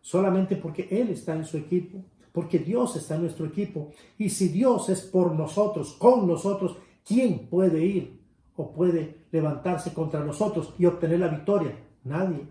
solamente 0.00 0.54
porque 0.56 0.86
Él 0.90 1.10
está 1.10 1.34
en 1.34 1.44
su 1.44 1.56
equipo, 1.56 2.04
porque 2.32 2.60
Dios 2.60 2.94
está 2.94 3.16
en 3.16 3.22
nuestro 3.22 3.46
equipo. 3.46 3.90
Y 4.16 4.30
si 4.30 4.48
Dios 4.48 4.88
es 4.88 5.00
por 5.00 5.32
nosotros, 5.32 5.94
con 5.94 6.28
nosotros, 6.28 6.76
¿quién 7.04 7.48
puede 7.48 7.84
ir 7.84 8.19
puede 8.68 9.26
levantarse 9.32 9.92
contra 9.92 10.20
nosotros 10.20 10.74
y 10.78 10.86
obtener 10.86 11.20
la 11.20 11.28
victoria? 11.28 11.72
Nadie. 12.04 12.46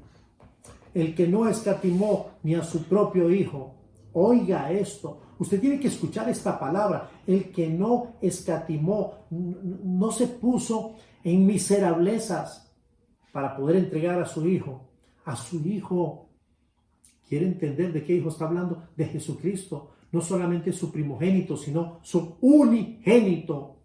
El 0.93 1.15
que 1.15 1.27
no 1.27 1.47
escatimó 1.47 2.31
ni 2.43 2.55
a 2.55 2.63
su 2.63 2.83
propio 2.83 3.29
Hijo, 3.29 3.79
Oiga 4.13 4.71
esto. 4.71 5.21
Usted 5.37 5.61
tiene 5.61 5.79
que 5.79 5.87
escuchar 5.87 6.29
esta 6.29 6.59
palabra. 6.59 7.09
El 7.25 7.51
que 7.51 7.69
no 7.69 8.15
escatimó, 8.21 9.13
no 9.29 10.11
se 10.11 10.27
puso 10.27 10.95
en 11.23 11.45
miserablezas 11.45 12.73
para 13.31 13.55
poder 13.55 13.77
entregar 13.77 14.19
a 14.19 14.25
su 14.25 14.47
hijo. 14.47 14.89
A 15.25 15.35
su 15.35 15.59
hijo. 15.65 16.29
¿Quiere 17.27 17.45
entender 17.45 17.93
de 17.93 18.03
qué 18.03 18.15
hijo 18.15 18.29
está 18.29 18.45
hablando? 18.45 18.83
De 18.95 19.05
Jesucristo. 19.05 19.91
No 20.11 20.21
solamente 20.21 20.73
su 20.73 20.91
primogénito, 20.91 21.55
sino 21.55 21.99
su 22.01 22.37
unigénito. 22.41 23.75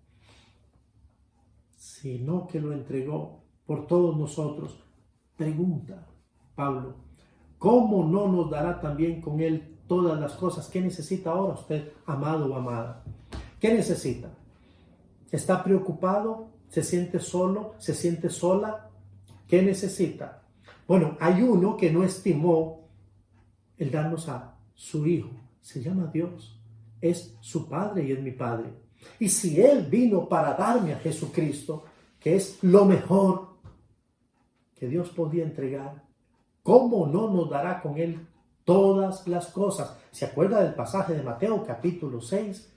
Sino 2.04 2.46
que 2.46 2.61
lo 2.61 2.75
entregó 2.75 3.40
por 3.64 3.87
todos 3.87 4.16
nosotros. 4.18 4.78
Pregunta, 5.38 6.06
Pablo, 6.54 6.96
¿cómo 7.58 8.04
no 8.04 8.28
nos 8.28 8.50
dará 8.50 8.78
también 8.78 9.23
con 9.23 9.40
él 9.40 9.75
todas 9.87 10.18
las 10.18 10.32
cosas. 10.32 10.68
¿Qué 10.68 10.80
necesita 10.80 11.30
ahora 11.30 11.54
usted, 11.54 11.92
amado 12.06 12.52
o 12.52 12.56
amada? 12.56 13.04
¿Qué 13.61 13.73
necesita? 13.73 14.30
¿Está 15.30 15.62
preocupado? 15.62 16.49
¿Se 16.68 16.82
siente 16.82 17.20
solo? 17.20 17.75
¿Se 17.78 17.94
siente 17.94 18.30
sola? 18.30 18.90
¿Qué 19.49 19.62
necesita? 19.62 20.42
Bueno, 20.87 21.16
hay 21.20 21.42
uno 21.42 21.76
que 21.76 21.90
no 21.90 22.04
estimó 22.04 22.88
el 23.76 23.90
darnos 23.90 24.28
a 24.28 24.58
su 24.75 25.06
hijo. 25.06 25.30
Se 25.61 25.82
llama 25.82 26.11
Dios. 26.12 26.61
Es 27.00 27.37
su 27.40 27.68
Padre 27.68 28.04
y 28.04 28.12
es 28.12 28.20
mi 28.20 28.32
Padre. 28.32 28.70
Y 29.18 29.28
si 29.28 29.61
Él 29.61 29.87
vino 29.87 30.28
para 30.28 30.54
darme 30.54 30.94
a 30.94 30.99
Jesucristo, 30.99 31.84
que 32.24 32.34
es 32.34 32.58
lo 32.62 32.86
mejor 32.86 33.48
que 34.74 34.88
Dios 34.88 35.10
podía 35.10 35.44
entregar, 35.44 36.02
¿cómo 36.62 37.06
no 37.06 37.28
nos 37.28 37.50
dará 37.50 37.82
con 37.82 37.98
Él 37.98 38.26
todas 38.64 39.28
las 39.28 39.48
cosas. 39.48 39.94
¿Se 40.10 40.24
acuerda 40.24 40.62
del 40.62 40.74
pasaje 40.74 41.14
de 41.14 41.22
Mateo 41.22 41.62
capítulo 41.64 42.22
6, 42.22 42.72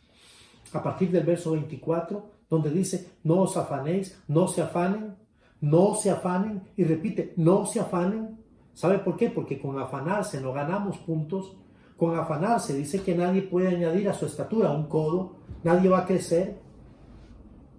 a 0.74 0.84
partir 0.84 1.12
del 1.12 1.24
verso 1.24 1.52
24, 1.52 2.26
donde 2.50 2.70
dice, 2.72 3.14
no 3.24 3.44
os 3.44 3.56
afanéis, 3.56 4.22
no 4.28 4.50
se 4.50 4.62
afanen, 4.62 5.16
no 5.62 5.96
se 5.96 6.12
afanen, 6.12 6.62
y 6.76 6.84
repite, 6.84 7.34
no 7.38 7.66
se 7.66 7.80
afanen? 7.80 8.38
¿Sabe 8.74 9.00
por 9.00 9.16
qué? 9.16 9.30
Porque 9.30 9.60
con 9.60 9.80
afanarse 9.80 10.40
no 10.42 10.54
ganamos 10.54 10.98
puntos. 10.98 11.56
Con 11.96 12.16
afanarse 12.16 12.76
dice 12.76 13.02
que 13.02 13.16
nadie 13.16 13.42
puede 13.42 13.70
añadir 13.70 14.08
a 14.10 14.14
su 14.14 14.26
estatura 14.26 14.72
un 14.72 14.88
codo, 14.88 15.38
nadie 15.64 15.90
va 15.90 16.00
a 16.00 16.06
crecer, 16.06 16.60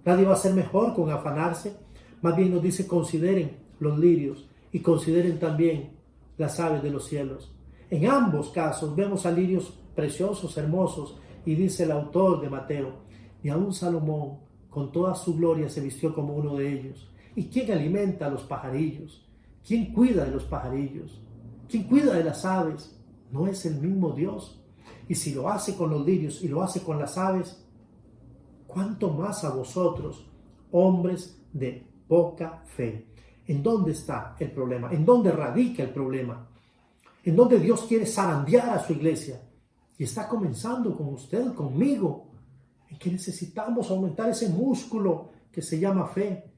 nadie 0.05 0.25
va 0.25 0.35
a 0.35 0.37
ser 0.37 0.55
mejor 0.55 0.95
con 0.95 1.11
afanarse. 1.11 1.77
Más 2.23 2.37
bien 2.37 2.53
nos 2.53 2.63
dice 2.63 2.87
consideren 2.87 3.57
los 3.81 3.99
lirios 3.99 4.49
y 4.73 4.81
consideren 4.81 5.39
también 5.39 5.91
las 6.37 6.59
aves 6.61 6.83
de 6.83 6.91
los 6.91 7.07
cielos 7.07 7.53
en 7.91 8.07
ambos 8.07 8.51
casos 8.51 8.95
vemos 8.95 9.25
a 9.25 9.31
lirios 9.31 9.73
preciosos, 9.95 10.57
hermosos, 10.59 11.17
y 11.47 11.55
dice 11.55 11.85
el 11.85 11.93
autor 11.93 12.41
de 12.41 12.51
Mateo, 12.51 12.93
y 13.43 13.49
aún 13.49 13.73
Salomón 13.73 14.39
con 14.69 14.93
toda 14.93 15.15
su 15.15 15.35
gloria 15.35 15.71
se 15.71 15.81
vistió 15.81 16.15
como 16.15 16.35
uno 16.35 16.57
de 16.57 16.71
ellos. 16.71 17.09
¿Y 17.35 17.45
quién 17.45 17.73
alimenta 17.73 18.27
a 18.27 18.31
los 18.31 18.43
pajarillos? 18.43 19.27
¿Quién 19.67 19.93
cuida 19.95 20.25
de 20.25 20.33
los 20.33 20.45
pajarillos? 20.45 21.19
¿Quién 21.69 21.85
cuida 21.85 22.13
de 22.15 22.25
las 22.25 22.45
aves? 22.45 22.95
¿No 23.33 23.47
es 23.47 23.65
el 23.65 23.77
mismo 23.77 24.11
Dios? 24.11 24.61
Y 25.09 25.15
si 25.15 25.33
lo 25.33 25.49
hace 25.49 25.75
con 25.75 25.91
los 25.91 26.05
lirios 26.05 26.43
y 26.43 26.49
lo 26.49 26.63
hace 26.63 26.83
con 26.83 26.99
las 26.99 27.17
aves, 27.17 27.65
¿cuánto 28.79 29.11
más 29.11 29.43
a 29.45 29.51
vosotros, 29.51 30.25
hombres 30.71 31.37
de 31.53 31.85
poca 32.07 32.63
fe? 32.65 33.09
¿En 33.47 33.63
dónde 33.63 33.93
está 33.93 34.37
el 34.39 34.53
problema? 34.53 34.93
¿En 34.93 35.05
dónde 35.05 35.33
radica 35.33 35.83
el 35.83 35.91
problema? 35.91 36.49
en 37.25 37.37
donde 37.37 37.59
Dios 37.59 37.83
quiere 37.83 38.07
zarandear 38.07 38.71
a 38.71 38.79
su 38.83 38.95
iglesia. 38.95 39.43
Y 39.99 40.05
está 40.05 40.27
comenzando 40.27 40.97
con 40.97 41.09
usted, 41.09 41.53
conmigo, 41.53 42.31
en 42.89 42.99
que 42.99 43.11
necesitamos 43.11 43.91
aumentar 43.91 44.31
ese 44.31 44.49
músculo 44.49 45.33
que 45.53 45.61
se 45.61 45.79
llama 45.79 46.07
fe 46.07 46.51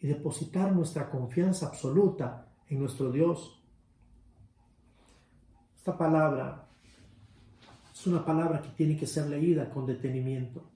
y 0.00 0.06
depositar 0.06 0.72
nuestra 0.72 1.08
confianza 1.08 1.68
absoluta 1.68 2.52
en 2.68 2.80
nuestro 2.80 3.10
Dios. 3.10 3.62
Esta 5.78 5.96
palabra 5.96 6.68
es 7.94 8.06
una 8.06 8.22
palabra 8.22 8.60
que 8.60 8.70
tiene 8.70 8.98
que 8.98 9.06
ser 9.06 9.28
leída 9.28 9.70
con 9.70 9.86
detenimiento. 9.86 10.70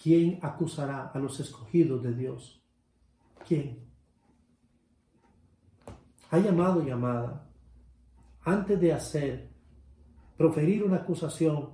¿Quién 0.00 0.38
acusará 0.42 1.08
a 1.08 1.18
los 1.18 1.40
escogidos 1.40 2.02
de 2.02 2.14
Dios? 2.14 2.62
¿Quién? 3.46 3.78
Ha 6.30 6.38
llamado 6.38 6.86
y 6.86 6.90
amada 6.90 7.48
antes 8.44 8.80
de 8.80 8.92
hacer, 8.92 9.48
proferir 10.36 10.82
una 10.82 10.96
acusación 10.98 11.70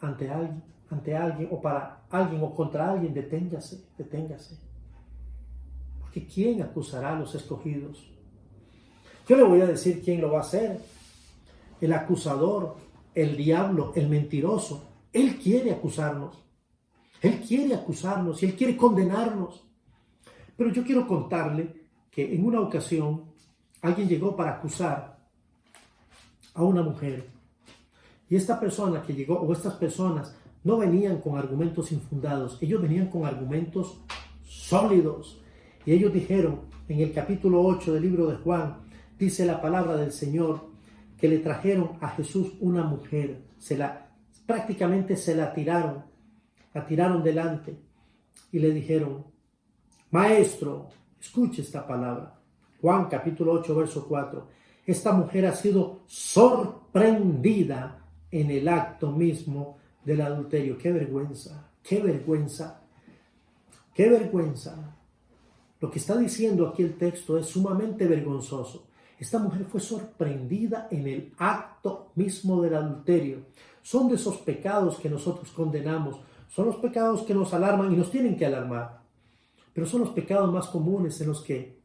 ante 0.00 0.30
alguien, 0.30 0.62
ante 0.90 1.16
alguien 1.16 1.48
o 1.50 1.60
para 1.60 2.04
alguien 2.10 2.42
o 2.42 2.54
contra 2.54 2.92
alguien, 2.92 3.14
deténgase, 3.14 3.86
deténgase. 3.96 4.56
Porque 6.00 6.26
¿quién 6.26 6.62
acusará 6.62 7.16
a 7.16 7.18
los 7.18 7.34
escogidos? 7.34 8.06
Yo 9.26 9.36
le 9.36 9.42
voy 9.44 9.60
a 9.62 9.66
decir 9.66 10.02
quién 10.04 10.20
lo 10.20 10.30
va 10.30 10.38
a 10.38 10.42
hacer. 10.42 10.78
El 11.80 11.92
acusador, 11.92 12.76
el 13.14 13.36
diablo, 13.36 13.92
el 13.96 14.08
mentiroso. 14.08 14.90
Él 15.12 15.38
quiere 15.38 15.72
acusarnos. 15.72 16.38
Él 17.22 17.40
quiere 17.40 17.74
acusarnos 17.74 18.42
y 18.42 18.46
él 18.46 18.56
quiere 18.56 18.76
condenarnos. 18.76 19.64
Pero 20.56 20.70
yo 20.70 20.84
quiero 20.84 21.06
contarle 21.06 21.82
que 22.10 22.34
en 22.34 22.44
una 22.44 22.60
ocasión 22.60 23.24
alguien 23.80 24.08
llegó 24.08 24.36
para 24.36 24.52
acusar 24.52 25.18
a 26.54 26.62
una 26.62 26.82
mujer. 26.82 27.28
Y 28.28 28.36
esta 28.36 28.58
persona 28.58 29.02
que 29.02 29.14
llegó, 29.14 29.36
o 29.36 29.52
estas 29.52 29.74
personas, 29.74 30.34
no 30.64 30.78
venían 30.78 31.20
con 31.20 31.38
argumentos 31.38 31.92
infundados, 31.92 32.58
ellos 32.60 32.82
venían 32.82 33.08
con 33.08 33.24
argumentos 33.24 34.00
sólidos. 34.44 35.40
Y 35.86 35.92
ellos 35.92 36.12
dijeron, 36.12 36.60
en 36.88 37.00
el 37.00 37.12
capítulo 37.12 37.62
8 37.62 37.94
del 37.94 38.02
libro 38.02 38.26
de 38.26 38.36
Juan, 38.36 38.78
dice 39.18 39.46
la 39.46 39.60
palabra 39.60 39.96
del 39.96 40.12
Señor, 40.12 40.72
que 41.18 41.28
le 41.28 41.38
trajeron 41.38 41.92
a 42.00 42.08
Jesús 42.08 42.54
una 42.60 42.82
mujer, 42.82 43.42
se 43.58 43.78
la, 43.78 44.08
prácticamente 44.44 45.16
se 45.16 45.36
la 45.36 45.52
tiraron, 45.54 46.11
la 46.74 46.86
tiraron 46.86 47.22
delante 47.22 47.76
y 48.50 48.58
le 48.58 48.70
dijeron, 48.70 49.24
Maestro, 50.10 50.88
escuche 51.20 51.62
esta 51.62 51.86
palabra. 51.86 52.38
Juan 52.80 53.08
capítulo 53.08 53.52
8, 53.52 53.74
verso 53.74 54.06
4 54.06 54.62
esta 54.84 55.12
mujer 55.12 55.46
ha 55.46 55.54
sido 55.54 56.00
sorprendida 56.06 57.98
en 58.30 58.50
el 58.50 58.66
acto 58.68 59.12
mismo 59.12 59.78
del 60.04 60.20
adulterio. 60.22 60.76
Qué 60.76 60.90
vergüenza, 60.90 61.70
qué 61.82 62.00
vergüenza, 62.00 62.82
qué 63.94 64.08
vergüenza. 64.08 64.96
Lo 65.80 65.90
que 65.90 65.98
está 65.98 66.16
diciendo 66.16 66.66
aquí 66.66 66.82
el 66.82 66.96
texto 66.96 67.38
es 67.38 67.46
sumamente 67.46 68.06
vergonzoso. 68.06 68.86
Esta 69.18 69.38
mujer 69.38 69.66
fue 69.66 69.80
sorprendida 69.80 70.88
en 70.90 71.06
el 71.06 71.32
acto 71.38 72.10
mismo 72.16 72.60
del 72.60 72.74
adulterio. 72.74 73.46
Son 73.82 74.08
de 74.08 74.16
esos 74.16 74.38
pecados 74.38 74.98
que 74.98 75.08
nosotros 75.08 75.52
condenamos. 75.52 76.20
Son 76.52 76.66
los 76.66 76.76
pecados 76.76 77.22
que 77.22 77.32
nos 77.32 77.54
alarman 77.54 77.94
y 77.94 77.96
nos 77.96 78.10
tienen 78.10 78.36
que 78.36 78.44
alarmar. 78.44 79.00
Pero 79.72 79.86
son 79.86 80.00
los 80.00 80.10
pecados 80.10 80.52
más 80.52 80.68
comunes 80.68 81.18
en 81.22 81.28
los 81.28 81.40
que 81.40 81.80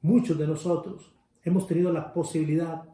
muchos 0.00 0.38
de 0.38 0.46
nosotros 0.46 1.14
hemos 1.44 1.66
tenido 1.66 1.92
la 1.92 2.10
posibilidad 2.10 2.84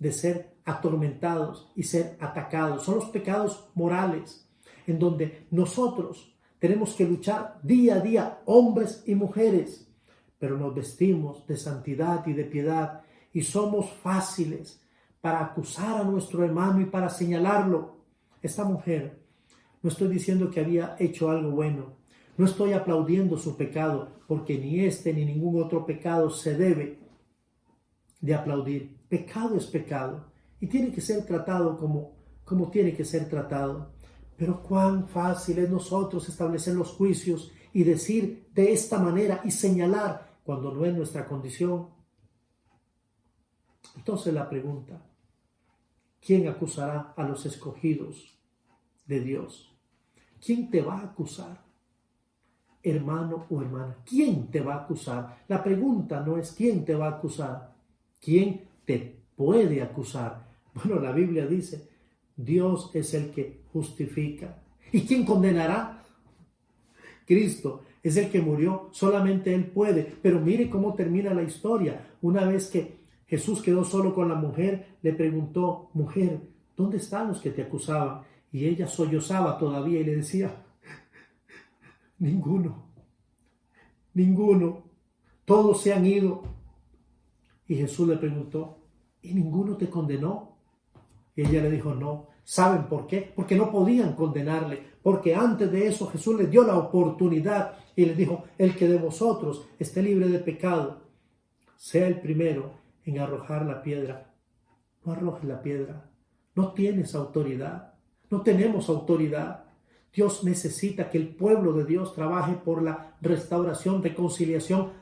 de 0.00 0.10
ser 0.10 0.56
atormentados 0.64 1.70
y 1.76 1.84
ser 1.84 2.16
atacados. 2.20 2.82
Son 2.82 2.96
los 2.96 3.04
pecados 3.10 3.70
morales 3.76 4.50
en 4.88 4.98
donde 4.98 5.46
nosotros 5.52 6.36
tenemos 6.58 6.96
que 6.96 7.06
luchar 7.06 7.60
día 7.62 7.94
a 7.94 8.00
día, 8.00 8.40
hombres 8.46 9.04
y 9.06 9.14
mujeres, 9.14 9.88
pero 10.40 10.58
nos 10.58 10.74
vestimos 10.74 11.46
de 11.46 11.56
santidad 11.56 12.26
y 12.26 12.32
de 12.32 12.46
piedad 12.46 13.02
y 13.32 13.42
somos 13.42 13.92
fáciles 14.02 14.82
para 15.20 15.44
acusar 15.44 16.00
a 16.00 16.04
nuestro 16.04 16.44
hermano 16.44 16.80
y 16.80 16.86
para 16.86 17.10
señalarlo. 17.10 17.98
Esta 18.42 18.64
mujer, 18.64 19.25
no 19.86 19.92
estoy 19.92 20.08
diciendo 20.08 20.50
que 20.50 20.58
había 20.58 20.96
hecho 20.98 21.30
algo 21.30 21.52
bueno, 21.52 21.94
No 22.36 22.44
estoy 22.44 22.72
aplaudiendo 22.72 23.38
su 23.38 23.56
pecado, 23.56 24.08
porque 24.26 24.58
ni 24.58 24.80
este 24.80 25.12
ni 25.14 25.24
ningún 25.24 25.62
otro 25.62 25.86
pecado 25.86 26.28
se 26.28 26.56
debe 26.56 26.98
de 28.20 28.34
aplaudir. 28.34 28.98
Pecado 29.08 29.56
es 29.56 29.66
pecado 29.66 30.24
y 30.60 30.66
tiene 30.66 30.90
que 30.90 31.00
ser 31.00 31.24
tratado 31.24 31.78
como, 31.78 32.16
como 32.44 32.68
tiene 32.68 32.96
que 32.96 33.04
ser 33.04 33.28
tratado. 33.28 33.92
Pero 34.36 34.60
cuán 34.60 35.06
fácil 35.06 35.60
es 35.60 35.70
nosotros 35.70 36.28
establecer 36.28 36.74
los 36.74 36.88
juicios 36.88 37.52
y 37.72 37.84
decir 37.84 38.48
de 38.52 38.72
esta 38.72 38.98
manera 38.98 39.40
y 39.44 39.52
señalar 39.52 40.40
cuando 40.42 40.74
no 40.74 40.84
es 40.84 40.96
nuestra 40.96 41.28
condición. 41.28 41.90
Entonces 43.94 44.34
la 44.34 44.50
pregunta, 44.50 45.00
¿quién 46.20 46.48
acusará 46.48 47.14
a 47.16 47.22
los 47.22 47.46
escogidos 47.46 48.36
de 49.06 49.20
Dios? 49.20 49.75
¿Quién 50.46 50.70
te 50.70 50.80
va 50.80 51.00
a 51.00 51.04
acusar? 51.06 51.60
Hermano 52.80 53.46
o 53.50 53.60
hermana, 53.60 53.96
¿quién 54.08 54.48
te 54.48 54.60
va 54.60 54.74
a 54.74 54.84
acusar? 54.84 55.42
La 55.48 55.60
pregunta 55.60 56.20
no 56.24 56.38
es 56.38 56.52
quién 56.52 56.84
te 56.84 56.94
va 56.94 57.06
a 57.06 57.16
acusar, 57.16 57.74
quién 58.20 58.60
te 58.84 59.24
puede 59.34 59.82
acusar. 59.82 60.46
Bueno, 60.72 61.00
la 61.00 61.10
Biblia 61.10 61.46
dice, 61.46 61.88
Dios 62.36 62.92
es 62.94 63.12
el 63.14 63.30
que 63.30 63.62
justifica. 63.72 64.62
¿Y 64.92 65.00
quién 65.00 65.24
condenará? 65.24 66.04
Cristo 67.26 67.82
es 68.00 68.16
el 68.16 68.30
que 68.30 68.40
murió, 68.40 68.90
solamente 68.92 69.52
Él 69.52 69.64
puede. 69.64 70.04
Pero 70.22 70.38
mire 70.38 70.70
cómo 70.70 70.94
termina 70.94 71.34
la 71.34 71.42
historia. 71.42 72.08
Una 72.22 72.44
vez 72.44 72.70
que 72.70 72.98
Jesús 73.26 73.62
quedó 73.62 73.82
solo 73.82 74.14
con 74.14 74.28
la 74.28 74.36
mujer, 74.36 74.98
le 75.02 75.12
preguntó, 75.12 75.90
mujer, 75.94 76.40
¿dónde 76.76 76.98
están 76.98 77.28
los 77.28 77.40
que 77.40 77.50
te 77.50 77.62
acusaban? 77.62 78.20
Y 78.56 78.64
ella 78.64 78.86
sollozaba 78.86 79.58
todavía 79.58 80.00
y 80.00 80.04
le 80.04 80.16
decía, 80.16 80.64
ninguno, 82.18 82.86
ninguno, 84.14 84.84
todos 85.44 85.82
se 85.82 85.92
han 85.92 86.06
ido. 86.06 86.42
Y 87.68 87.74
Jesús 87.74 88.08
le 88.08 88.16
preguntó, 88.16 88.78
¿y 89.20 89.34
ninguno 89.34 89.76
te 89.76 89.90
condenó? 89.90 90.56
Y 91.34 91.42
ella 91.42 91.64
le 91.64 91.70
dijo, 91.70 91.94
no. 91.94 92.28
¿Saben 92.44 92.84
por 92.84 93.06
qué? 93.06 93.30
Porque 93.36 93.56
no 93.56 93.70
podían 93.70 94.14
condenarle, 94.14 94.82
porque 95.02 95.34
antes 95.34 95.70
de 95.70 95.88
eso 95.88 96.06
Jesús 96.06 96.38
le 96.38 96.46
dio 96.46 96.64
la 96.64 96.78
oportunidad 96.78 97.74
y 97.94 98.06
le 98.06 98.14
dijo, 98.14 98.44
el 98.56 98.74
que 98.74 98.88
de 98.88 98.96
vosotros 98.96 99.66
esté 99.78 100.02
libre 100.02 100.28
de 100.28 100.38
pecado, 100.38 101.02
sea 101.76 102.06
el 102.06 102.22
primero 102.22 102.70
en 103.04 103.18
arrojar 103.18 103.66
la 103.66 103.82
piedra. 103.82 104.32
No 105.04 105.12
arrojes 105.12 105.44
la 105.44 105.60
piedra, 105.60 106.08
no 106.54 106.72
tienes 106.72 107.14
autoridad, 107.14 107.95
no 108.30 108.42
tenemos 108.42 108.88
autoridad. 108.88 109.64
Dios 110.12 110.44
necesita 110.44 111.10
que 111.10 111.18
el 111.18 111.28
pueblo 111.34 111.72
de 111.72 111.84
Dios 111.84 112.14
trabaje 112.14 112.54
por 112.54 112.82
la 112.82 113.16
restauración, 113.20 114.02
reconciliación 114.02 114.92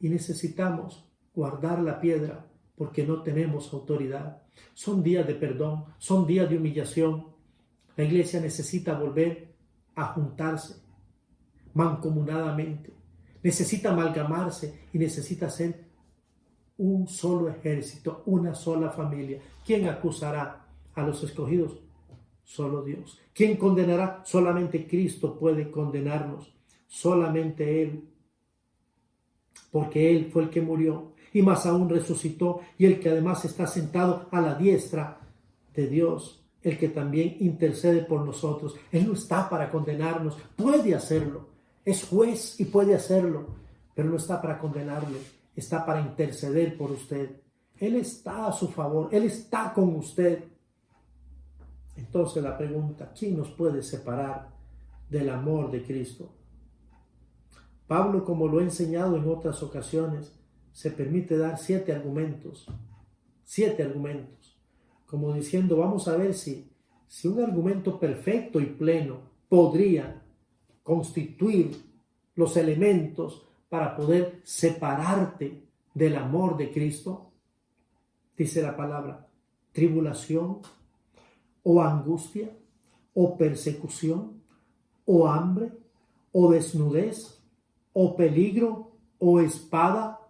y 0.00 0.08
necesitamos 0.08 1.04
guardar 1.34 1.80
la 1.80 2.00
piedra 2.00 2.46
porque 2.74 3.06
no 3.06 3.22
tenemos 3.22 3.72
autoridad. 3.72 4.42
Son 4.72 5.02
días 5.02 5.26
de 5.26 5.34
perdón, 5.34 5.84
son 5.98 6.26
días 6.26 6.48
de 6.48 6.56
humillación. 6.56 7.26
La 7.96 8.04
iglesia 8.04 8.40
necesita 8.40 8.98
volver 8.98 9.52
a 9.94 10.06
juntarse 10.06 10.76
mancomunadamente, 11.74 12.92
necesita 13.42 13.90
amalgamarse 13.90 14.86
y 14.92 14.98
necesita 14.98 15.50
ser 15.50 15.84
un 16.78 17.06
solo 17.06 17.50
ejército, 17.50 18.22
una 18.26 18.54
sola 18.54 18.90
familia. 18.90 19.38
¿Quién 19.64 19.86
acusará 19.86 20.66
a 20.94 21.02
los 21.02 21.22
escogidos? 21.22 21.89
Solo 22.50 22.82
Dios. 22.82 23.16
¿Quién 23.32 23.56
condenará? 23.56 24.22
Solamente 24.24 24.84
Cristo 24.84 25.38
puede 25.38 25.70
condenarnos. 25.70 26.52
Solamente 26.88 27.80
Él. 27.80 28.08
Porque 29.70 30.10
Él 30.10 30.30
fue 30.32 30.42
el 30.42 30.50
que 30.50 30.60
murió 30.60 31.12
y 31.32 31.42
más 31.42 31.64
aún 31.64 31.88
resucitó 31.88 32.62
y 32.76 32.86
el 32.86 32.98
que 32.98 33.10
además 33.10 33.44
está 33.44 33.68
sentado 33.68 34.26
a 34.32 34.40
la 34.40 34.56
diestra 34.56 35.20
de 35.72 35.86
Dios, 35.86 36.44
el 36.60 36.76
que 36.76 36.88
también 36.88 37.36
intercede 37.38 38.02
por 38.02 38.22
nosotros. 38.26 38.74
Él 38.90 39.06
no 39.06 39.12
está 39.12 39.48
para 39.48 39.70
condenarnos, 39.70 40.36
puede 40.56 40.92
hacerlo, 40.92 41.50
es 41.84 42.04
juez 42.04 42.58
y 42.58 42.64
puede 42.64 42.96
hacerlo, 42.96 43.46
pero 43.94 44.10
no 44.10 44.16
está 44.16 44.42
para 44.42 44.58
condenarle, 44.58 45.18
está 45.54 45.86
para 45.86 46.00
interceder 46.00 46.76
por 46.76 46.90
usted. 46.90 47.30
Él 47.78 47.94
está 47.94 48.48
a 48.48 48.52
su 48.52 48.66
favor, 48.66 49.08
Él 49.12 49.22
está 49.22 49.72
con 49.72 49.94
usted. 49.94 50.42
Entonces 51.96 52.42
la 52.42 52.56
pregunta, 52.56 53.12
¿quién 53.16 53.36
nos 53.36 53.50
puede 53.50 53.82
separar 53.82 54.48
del 55.08 55.28
amor 55.28 55.70
de 55.70 55.82
Cristo? 55.82 56.32
Pablo, 57.86 58.24
como 58.24 58.46
lo 58.46 58.60
he 58.60 58.64
enseñado 58.64 59.16
en 59.16 59.28
otras 59.28 59.62
ocasiones, 59.62 60.32
se 60.72 60.90
permite 60.90 61.36
dar 61.36 61.58
siete 61.58 61.92
argumentos, 61.92 62.66
siete 63.44 63.82
argumentos, 63.82 64.56
como 65.06 65.32
diciendo, 65.32 65.76
vamos 65.76 66.06
a 66.06 66.16
ver 66.16 66.34
si, 66.34 66.70
si 67.08 67.26
un 67.26 67.42
argumento 67.42 67.98
perfecto 67.98 68.60
y 68.60 68.66
pleno 68.66 69.22
podría 69.48 70.22
constituir 70.84 71.76
los 72.36 72.56
elementos 72.56 73.46
para 73.68 73.96
poder 73.96 74.40
separarte 74.44 75.64
del 75.92 76.16
amor 76.16 76.56
de 76.56 76.70
Cristo, 76.70 77.32
dice 78.36 78.62
la 78.62 78.76
palabra, 78.76 79.28
tribulación 79.72 80.60
o 81.62 81.80
angustia 81.80 82.50
o 83.14 83.36
persecución 83.36 84.40
o 85.06 85.26
hambre 85.26 85.72
o 86.32 86.50
desnudez 86.50 87.40
o 87.92 88.16
peligro 88.16 88.92
o 89.18 89.40
espada 89.40 90.20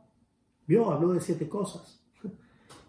Vio, 0.70 0.88
habló 0.88 1.12
de 1.14 1.20
siete 1.20 1.48
cosas. 1.48 2.00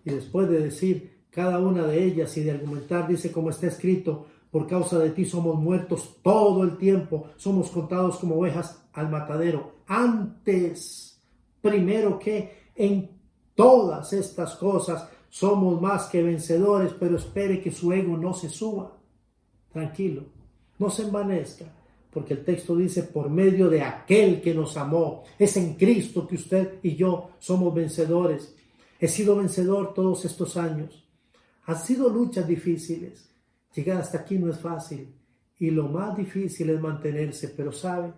Y 0.06 0.12
después 0.12 0.48
de 0.48 0.60
decir 0.60 1.24
cada 1.32 1.58
una 1.58 1.88
de 1.88 2.04
ellas 2.04 2.38
y 2.38 2.44
de 2.44 2.52
argumentar, 2.52 3.08
dice 3.08 3.32
como 3.32 3.50
está 3.50 3.66
escrito, 3.66 4.28
por 4.52 4.68
causa 4.68 5.00
de 5.00 5.10
ti 5.10 5.26
somos 5.26 5.58
muertos 5.60 6.18
todo 6.22 6.64
el 6.64 6.78
tiempo, 6.78 7.30
somos 7.38 7.72
contados 7.72 8.18
como 8.18 8.36
ovejas 8.36 8.84
al 8.94 9.10
matadero. 9.10 9.78
Antes, 9.88 11.20
primero 11.60 12.20
que 12.20 12.70
en 12.76 13.10
todas 13.56 14.14
estas 14.14 14.56
cosas 14.58 15.10
somos 15.32 15.82
más 15.82 16.06
que 16.06 16.22
vencedores, 16.22 16.94
pero 17.00 17.18
espere 17.18 17.60
que 17.60 17.72
su 17.72 17.92
ego 17.92 18.16
no 18.16 18.36
se 18.36 18.50
suba. 18.50 18.96
Tranquilo, 19.72 20.26
no 20.78 20.92
se 20.92 21.02
envanezca 21.02 21.66
porque 22.12 22.34
el 22.34 22.44
texto 22.44 22.76
dice, 22.76 23.04
por 23.04 23.30
medio 23.30 23.70
de 23.70 23.82
aquel 23.82 24.42
que 24.42 24.54
nos 24.54 24.76
amó, 24.76 25.24
es 25.40 25.56
en 25.56 25.76
Cristo 25.76 26.28
que 26.28 26.36
usted 26.36 26.80
y 26.84 26.96
yo 26.96 27.32
somos 27.40 27.74
vencedores. 27.74 28.54
He 29.00 29.08
sido 29.08 29.38
vencedor 29.38 29.94
todos 29.94 30.26
estos 30.26 30.58
años. 30.58 31.08
Han 31.66 31.80
sido 31.80 32.10
luchas 32.10 32.46
difíciles. 32.46 33.30
Llegar 33.74 34.02
hasta 34.02 34.20
aquí 34.20 34.38
no 34.38 34.52
es 34.52 34.60
fácil. 34.60 35.16
Y 35.58 35.72
lo 35.72 35.88
más 35.88 36.18
difícil 36.18 36.70
es 36.70 36.82
mantenerse, 36.82 37.50
pero 37.50 37.72
sabe, 37.72 38.12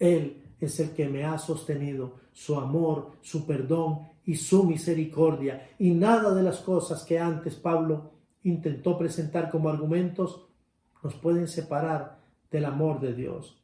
Él 0.00 0.42
es 0.66 0.80
el 0.80 0.90
que 0.90 1.08
me 1.08 1.24
ha 1.24 1.38
sostenido, 1.38 2.20
su 2.32 2.56
amor, 2.56 3.12
su 3.20 3.46
perdón 3.46 4.08
y 4.24 4.36
su 4.36 4.64
misericordia. 4.64 5.70
Y 5.78 5.90
nada 5.90 6.34
de 6.34 6.42
las 6.42 6.58
cosas 6.60 7.04
que 7.04 7.18
antes 7.18 7.56
Pablo 7.56 8.12
intentó 8.44 8.96
presentar 8.98 9.50
como 9.50 9.68
argumentos 9.68 10.46
nos 11.02 11.14
pueden 11.14 11.48
separar 11.48 12.20
del 12.50 12.64
amor 12.64 13.00
de 13.00 13.14
Dios. 13.14 13.60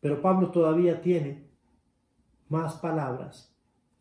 Pero 0.00 0.20
Pablo 0.20 0.50
todavía 0.50 1.00
tiene 1.00 1.46
más 2.48 2.74
palabras 2.74 3.54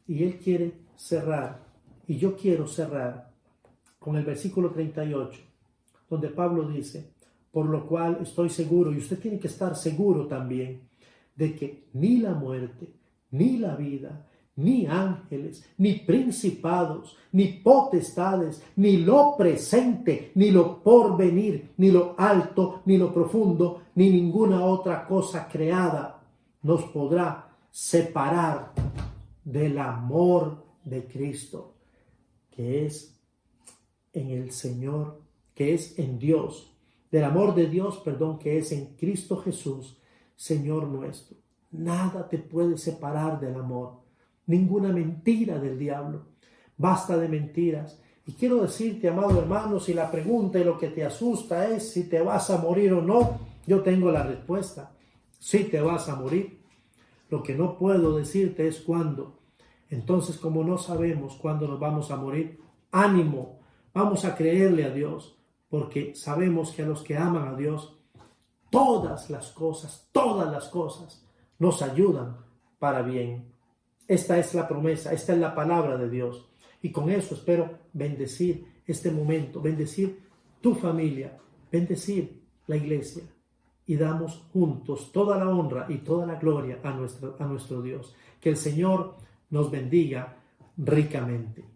y 0.07 0.23
él 0.23 0.39
quiere 0.39 0.73
cerrar, 0.95 1.63
y 2.07 2.17
yo 2.17 2.35
quiero 2.35 2.67
cerrar 2.67 3.31
con 3.99 4.15
el 4.17 4.25
versículo 4.25 4.71
38, 4.71 5.39
donde 6.09 6.29
Pablo 6.29 6.67
dice, 6.67 7.13
por 7.51 7.67
lo 7.67 7.87
cual 7.87 8.17
estoy 8.21 8.49
seguro, 8.49 8.91
y 8.91 8.97
usted 8.97 9.19
tiene 9.19 9.39
que 9.39 9.47
estar 9.47 9.75
seguro 9.75 10.27
también, 10.27 10.81
de 11.35 11.55
que 11.55 11.87
ni 11.93 12.17
la 12.17 12.33
muerte, 12.33 12.93
ni 13.31 13.57
la 13.57 13.75
vida, 13.75 14.27
ni 14.55 14.85
ángeles, 14.85 15.65
ni 15.77 15.93
principados, 15.93 17.17
ni 17.31 17.47
potestades, 17.47 18.63
ni 18.75 18.97
lo 18.97 19.35
presente, 19.37 20.31
ni 20.35 20.51
lo 20.51 20.83
porvenir, 20.83 21.71
ni 21.77 21.91
lo 21.91 22.15
alto, 22.17 22.81
ni 22.85 22.97
lo 22.97 23.13
profundo, 23.13 23.83
ni 23.95 24.09
ninguna 24.09 24.65
otra 24.65 25.07
cosa 25.07 25.47
creada 25.47 26.21
nos 26.63 26.83
podrá 26.85 27.49
separar 27.71 28.73
del 29.43 29.79
amor 29.79 30.63
de 30.83 31.05
Cristo, 31.05 31.75
que 32.51 32.85
es 32.85 33.17
en 34.13 34.29
el 34.29 34.51
Señor, 34.51 35.21
que 35.55 35.73
es 35.73 35.97
en 35.97 36.19
Dios, 36.19 36.71
del 37.09 37.23
amor 37.23 37.55
de 37.55 37.67
Dios, 37.67 37.97
perdón, 37.97 38.39
que 38.39 38.57
es 38.57 38.71
en 38.71 38.95
Cristo 38.95 39.37
Jesús, 39.37 39.97
Señor 40.41 40.87
nuestro. 40.87 41.37
Nada 41.69 42.27
te 42.27 42.39
puede 42.39 42.75
separar 42.75 43.39
del 43.39 43.53
amor 43.53 43.99
ninguna 44.47 44.91
mentira 44.91 45.59
del 45.59 45.77
diablo. 45.77 46.23
Basta 46.77 47.15
de 47.15 47.29
mentiras. 47.29 48.01
Y 48.25 48.31
quiero 48.31 48.63
decirte, 48.63 49.07
amado 49.07 49.39
hermano, 49.39 49.79
si 49.79 49.93
la 49.93 50.09
pregunta 50.09 50.57
y 50.57 50.63
lo 50.63 50.79
que 50.79 50.87
te 50.87 51.05
asusta 51.05 51.67
es 51.69 51.91
si 51.91 52.09
te 52.09 52.23
vas 52.23 52.49
a 52.49 52.57
morir 52.57 52.91
o 52.93 53.03
no, 53.03 53.39
yo 53.67 53.83
tengo 53.83 54.11
la 54.11 54.23
respuesta. 54.23 54.91
Si 55.37 55.65
te 55.65 55.79
vas 55.79 56.09
a 56.09 56.15
morir, 56.15 56.59
lo 57.29 57.43
que 57.43 57.53
no 57.53 57.77
puedo 57.77 58.17
decirte 58.17 58.67
es 58.67 58.81
cuándo. 58.81 59.37
Entonces, 59.91 60.37
como 60.37 60.63
no 60.63 60.79
sabemos 60.79 61.35
cuándo 61.35 61.67
nos 61.67 61.79
vamos 61.79 62.09
a 62.09 62.15
morir, 62.15 62.59
ánimo, 62.91 63.59
vamos 63.93 64.25
a 64.25 64.35
creerle 64.35 64.85
a 64.85 64.89
Dios, 64.89 65.37
porque 65.69 66.15
sabemos 66.15 66.71
que 66.71 66.81
a 66.81 66.87
los 66.87 67.03
que 67.03 67.15
aman 67.15 67.47
a 67.47 67.55
Dios, 67.55 68.00
todas 68.71 69.29
las 69.29 69.51
cosas, 69.51 70.09
todas 70.11 70.51
las 70.51 70.69
cosas 70.69 71.23
nos 71.59 71.83
ayudan 71.83 72.37
para 72.79 73.03
bien. 73.03 73.53
Esta 74.07 74.39
es 74.39 74.55
la 74.55 74.67
promesa, 74.67 75.13
esta 75.13 75.33
es 75.33 75.39
la 75.39 75.53
palabra 75.53 75.97
de 75.97 76.09
Dios. 76.09 76.49
Y 76.81 76.91
con 76.91 77.11
eso 77.11 77.35
espero 77.35 77.77
bendecir 77.93 78.81
este 78.87 79.11
momento, 79.11 79.61
bendecir 79.61 80.23
tu 80.59 80.73
familia, 80.73 81.37
bendecir 81.71 82.41
la 82.65 82.77
iglesia. 82.77 83.23
Y 83.85 83.95
damos 83.97 84.47
juntos 84.51 85.11
toda 85.11 85.37
la 85.37 85.49
honra 85.49 85.85
y 85.89 85.97
toda 85.97 86.25
la 86.25 86.35
gloria 86.35 86.79
a 86.83 86.91
nuestro, 86.91 87.35
a 87.37 87.45
nuestro 87.45 87.81
Dios. 87.81 88.15
Que 88.39 88.49
el 88.49 88.57
Señor 88.57 89.17
nos 89.49 89.69
bendiga 89.69 90.37
ricamente. 90.77 91.70